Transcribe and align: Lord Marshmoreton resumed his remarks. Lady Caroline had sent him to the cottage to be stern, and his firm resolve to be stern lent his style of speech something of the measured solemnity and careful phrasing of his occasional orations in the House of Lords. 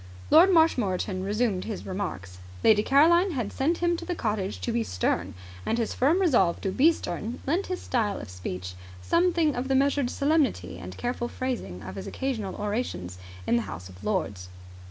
Lord 0.31 0.51
Marshmoreton 0.51 1.23
resumed 1.23 1.65
his 1.65 1.85
remarks. 1.85 2.39
Lady 2.63 2.81
Caroline 2.81 3.33
had 3.33 3.53
sent 3.53 3.77
him 3.83 3.95
to 3.97 4.03
the 4.03 4.15
cottage 4.15 4.59
to 4.61 4.71
be 4.71 4.81
stern, 4.83 5.35
and 5.63 5.77
his 5.77 5.93
firm 5.93 6.19
resolve 6.19 6.59
to 6.61 6.71
be 6.71 6.91
stern 6.91 7.39
lent 7.45 7.67
his 7.67 7.83
style 7.83 8.19
of 8.19 8.27
speech 8.31 8.73
something 9.03 9.55
of 9.55 9.67
the 9.67 9.75
measured 9.75 10.09
solemnity 10.09 10.79
and 10.79 10.97
careful 10.97 11.27
phrasing 11.27 11.83
of 11.83 11.93
his 11.97 12.07
occasional 12.07 12.55
orations 12.55 13.19
in 13.45 13.57
the 13.57 13.61
House 13.69 13.89
of 13.89 14.03
Lords. 14.03 14.49